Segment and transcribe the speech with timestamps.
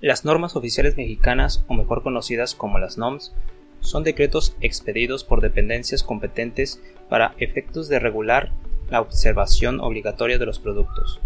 [0.00, 3.32] Las normas oficiales mexicanas, o mejor conocidas como las NOMS,
[3.80, 8.52] son decretos expedidos por dependencias competentes para efectos de regular
[8.90, 11.20] la observación obligatoria de los productos,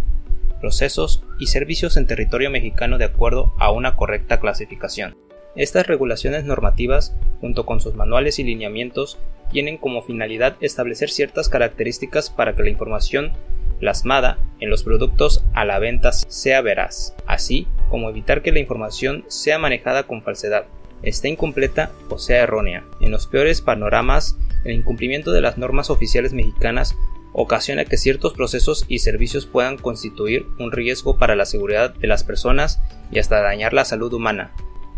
[0.60, 5.16] procesos y servicios en territorio mexicano de acuerdo a una correcta clasificación.
[5.56, 9.18] Estas regulaciones normativas, junto con sus manuales y lineamientos,
[9.50, 13.32] tienen como finalidad establecer ciertas características para que la información
[13.80, 19.24] plasmada en los productos a la venta sea veraz, así como evitar que la información
[19.28, 20.64] sea manejada con falsedad,
[21.02, 22.84] esté incompleta o sea errónea.
[23.00, 26.96] En los peores panoramas, el incumplimiento de las normas oficiales mexicanas
[27.32, 32.24] ocasiona que ciertos procesos y servicios puedan constituir un riesgo para la seguridad de las
[32.24, 34.52] personas y hasta dañar la salud humana,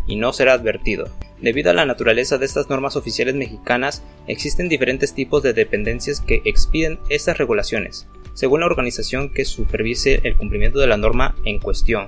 [0.07, 1.09] y no será advertido.
[1.41, 6.41] Debido a la naturaleza de estas normas oficiales mexicanas, existen diferentes tipos de dependencias que
[6.45, 12.07] expiden estas regulaciones, según la organización que supervise el cumplimiento de la norma en cuestión.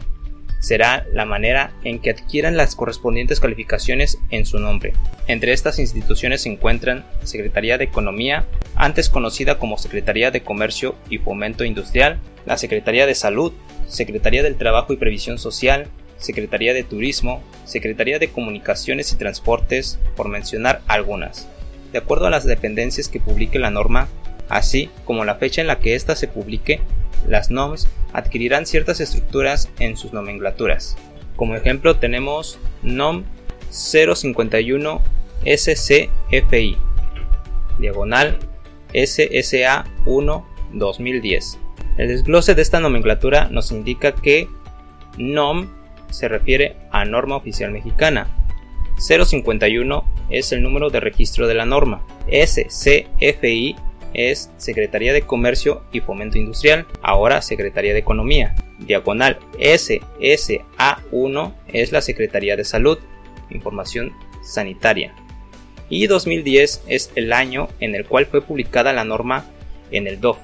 [0.59, 4.93] Será la manera en que adquieran las correspondientes calificaciones en su nombre.
[5.27, 11.19] Entre estas instituciones se encuentran Secretaría de Economía, antes conocida como Secretaría de Comercio y
[11.19, 13.53] Fomento Industrial, la Secretaría de Salud,
[13.87, 20.29] Secretaría del Trabajo y Previsión Social, Secretaría de Turismo, Secretaría de Comunicaciones y Transportes, por
[20.29, 21.47] mencionar algunas.
[21.91, 24.07] De acuerdo a las dependencias que publique la norma,
[24.49, 26.81] así como la fecha en la que ésta se publique,
[27.27, 30.97] las NOMS adquirirán ciertas estructuras en sus nomenclaturas.
[31.35, 33.23] Como ejemplo tenemos NOM
[33.69, 35.01] 051
[35.45, 36.77] SCFI,
[37.79, 38.39] diagonal
[38.93, 41.59] SSA 1 2010.
[41.97, 44.47] El desglose de esta nomenclatura nos indica que
[45.17, 45.69] NOM
[46.09, 48.27] se refiere a norma oficial mexicana.
[48.97, 52.05] 051 es el número de registro de la norma.
[52.27, 53.75] SCFI
[54.15, 58.55] es Secretaría de Comercio y Fomento Industrial, ahora Secretaría de Economía.
[58.79, 62.97] Diagonal SSA1 es la Secretaría de Salud,
[63.49, 65.13] Información Sanitaria.
[65.89, 69.45] Y 2010 es el año en el cual fue publicada la norma
[69.91, 70.37] en el DOF.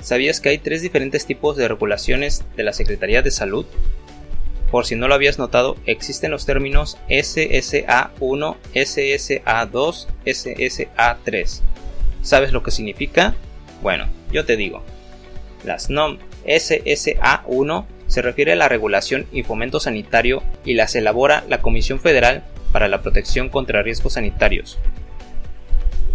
[0.00, 3.66] ¿Sabías que hay tres diferentes tipos de regulaciones de la Secretaría de Salud?
[4.70, 11.60] Por si no lo habías notado, existen los términos SSA1, SSA2, SSA3.
[12.22, 13.34] ¿Sabes lo que significa?
[13.82, 14.82] Bueno, yo te digo.
[15.64, 21.60] Las NOM SSA1 se refiere a la regulación y fomento sanitario y las elabora la
[21.60, 24.78] Comisión Federal para la Protección contra Riesgos Sanitarios.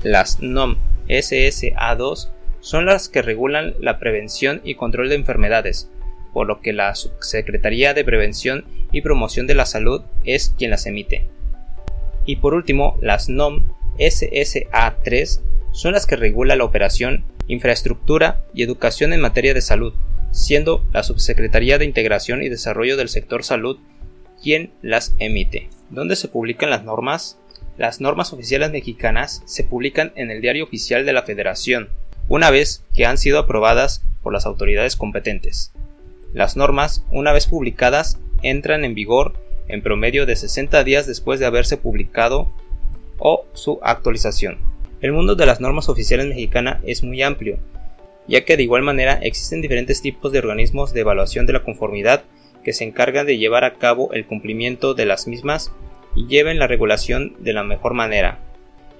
[0.03, 0.77] Las NOM
[1.07, 2.29] SSA2
[2.59, 5.89] son las que regulan la prevención y control de enfermedades,
[6.33, 10.85] por lo que la Subsecretaría de Prevención y Promoción de la Salud es quien las
[10.85, 11.27] emite.
[12.25, 15.41] Y por último, las NOM SSA3
[15.75, 19.93] son las que regula la operación, infraestructura y educación en materia de salud,
[20.31, 23.77] siendo la Subsecretaría de Integración y Desarrollo del Sector Salud
[24.41, 25.69] quien las emite.
[25.89, 27.37] ¿Dónde se publican las normas?
[27.77, 31.89] Las normas oficiales mexicanas se publican en el Diario Oficial de la Federación,
[32.29, 35.73] una vez que han sido aprobadas por las autoridades competentes.
[36.33, 39.33] Las normas, una vez publicadas, entran en vigor
[39.67, 42.49] en promedio de 60 días después de haberse publicado
[43.17, 44.74] o su actualización.
[45.01, 47.59] El mundo de las normas oficiales mexicanas es muy amplio,
[48.27, 52.23] ya que de igual manera existen diferentes tipos de organismos de evaluación de la conformidad
[52.63, 55.71] que se encargan de llevar a cabo el cumplimiento de las mismas
[56.15, 58.39] y lleven la regulación de la mejor manera.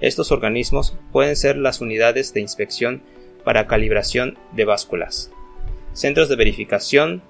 [0.00, 3.02] Estos organismos pueden ser las unidades de inspección
[3.44, 5.30] para calibración de básculas,
[5.94, 7.22] centros de verificación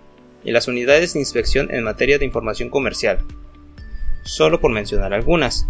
[0.45, 3.19] y las unidades de inspección en materia de información comercial,
[4.25, 5.67] solo por mencionar algunas.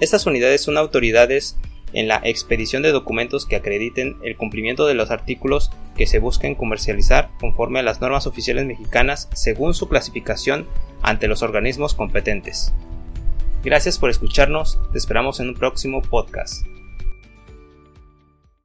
[0.00, 1.56] Estas unidades son autoridades
[1.92, 6.54] en la expedición de documentos que acrediten el cumplimiento de los artículos que se busquen
[6.54, 10.66] comercializar conforme a las normas oficiales mexicanas según su clasificación
[11.02, 12.72] ante los organismos competentes.
[13.62, 16.64] Gracias por escucharnos, te esperamos en un próximo podcast.